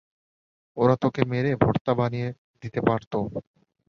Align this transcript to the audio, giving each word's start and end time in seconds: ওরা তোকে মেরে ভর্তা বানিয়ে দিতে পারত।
ওরা 0.77 0.95
তোকে 1.03 1.21
মেরে 1.31 1.51
ভর্তা 1.61 1.91
বানিয়ে 1.99 2.27
দিতে 2.63 2.79
পারত। 2.87 3.13